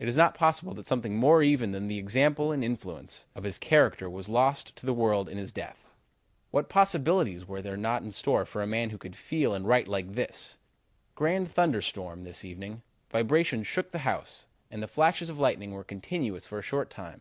[0.00, 3.56] "Is it not possible that something more even than the example and influence of his
[3.56, 5.78] character was lost to the world in his death?
[6.50, 9.86] What possibilities were there not in store for a man who could feel and write
[9.86, 10.58] like this:
[11.14, 12.82] 'Grand thunderstorm this evening.
[13.12, 17.20] Vibrations shook the house and the flashes of lightning were continuous for a short time.